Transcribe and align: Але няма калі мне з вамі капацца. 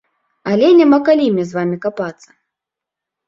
Але 0.51 0.69
няма 0.79 0.99
калі 1.09 1.27
мне 1.35 1.45
з 1.49 1.57
вамі 1.57 1.77
капацца. 1.85 2.29